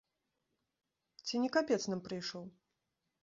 [1.27, 2.45] Ці не капец нам прыйшоў?